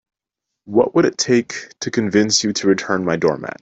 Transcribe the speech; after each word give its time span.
What 0.65 0.95
would 0.95 1.05
it 1.05 1.19
take 1.19 1.75
to 1.81 1.91
convince 1.91 2.43
you 2.43 2.53
to 2.53 2.67
return 2.67 3.05
my 3.05 3.17
doormat? 3.17 3.59